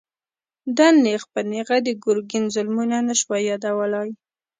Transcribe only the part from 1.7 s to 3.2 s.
د ګرګين ظلمونه نه